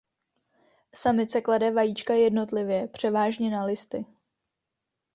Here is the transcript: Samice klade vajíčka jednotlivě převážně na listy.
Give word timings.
Samice 0.95 1.41
klade 1.41 1.71
vajíčka 1.71 2.13
jednotlivě 2.13 2.87
převážně 2.87 3.49
na 3.49 3.63
listy. 3.65 4.05